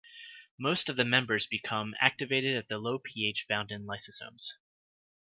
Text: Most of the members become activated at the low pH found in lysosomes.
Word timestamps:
Most 0.57 0.89
of 0.89 0.95
the 0.95 1.05
members 1.05 1.45
become 1.45 1.93
activated 1.99 2.57
at 2.57 2.67
the 2.69 2.79
low 2.79 2.97
pH 2.97 3.45
found 3.47 3.69
in 3.69 3.85
lysosomes. 3.85 4.53